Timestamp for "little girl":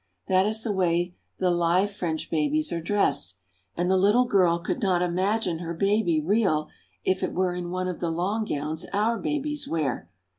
3.95-4.57